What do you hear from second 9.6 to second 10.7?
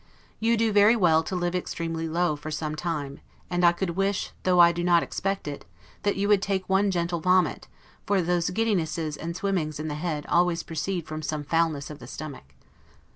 in the head always